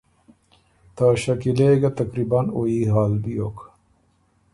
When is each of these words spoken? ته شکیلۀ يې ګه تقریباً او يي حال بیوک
ته 0.95 1.05
شکیلۀ 1.21 1.67
يې 1.71 1.75
ګه 1.81 1.89
تقریباً 1.99 2.41
او 2.55 2.61
يي 2.73 2.81
حال 2.93 3.13
بیوک 3.23 3.57